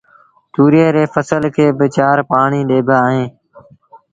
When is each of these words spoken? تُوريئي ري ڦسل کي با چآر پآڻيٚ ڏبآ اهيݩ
تُوريئي 0.53 0.89
ري 0.95 1.03
ڦسل 1.13 1.43
کي 1.55 1.65
با 1.77 1.85
چآر 1.95 2.17
پآڻيٚ 2.29 2.67
ڏبآ 2.69 2.97
اهيݩ 3.07 3.27